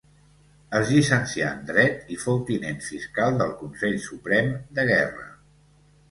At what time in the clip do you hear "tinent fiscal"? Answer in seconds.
2.47-3.37